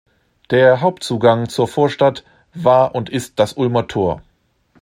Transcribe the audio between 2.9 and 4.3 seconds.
und ist das Ulmer Tor.